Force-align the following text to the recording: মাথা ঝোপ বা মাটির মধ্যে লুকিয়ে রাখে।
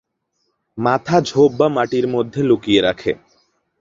মাথা 0.77 1.17
ঝোপ 1.21 1.49
বা 1.59 1.67
মাটির 1.69 2.05
মধ্যে 2.07 2.41
লুকিয়ে 2.43 2.81
রাখে। 2.81 3.11